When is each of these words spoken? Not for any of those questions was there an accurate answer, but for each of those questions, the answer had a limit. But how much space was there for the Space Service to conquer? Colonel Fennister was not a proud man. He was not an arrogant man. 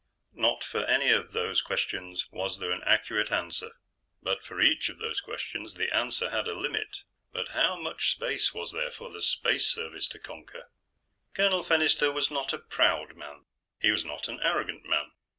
Not 0.33 0.63
for 0.63 0.83
any 0.85 1.11
of 1.11 1.31
those 1.31 1.61
questions 1.61 2.25
was 2.31 2.57
there 2.57 2.71
an 2.71 2.81
accurate 2.87 3.31
answer, 3.31 3.73
but 4.23 4.43
for 4.43 4.59
each 4.59 4.89
of 4.89 4.97
those 4.97 5.21
questions, 5.21 5.75
the 5.75 5.95
answer 5.95 6.31
had 6.31 6.47
a 6.47 6.57
limit. 6.59 7.03
But 7.31 7.49
how 7.49 7.75
much 7.79 8.13
space 8.13 8.51
was 8.51 8.71
there 8.71 8.89
for 8.89 9.11
the 9.11 9.21
Space 9.21 9.67
Service 9.67 10.07
to 10.07 10.17
conquer? 10.17 10.71
Colonel 11.35 11.63
Fennister 11.63 12.11
was 12.11 12.31
not 12.31 12.51
a 12.51 12.57
proud 12.57 13.15
man. 13.15 13.45
He 13.79 13.91
was 13.91 14.03
not 14.03 14.27
an 14.27 14.39
arrogant 14.41 14.85
man. 14.87 15.11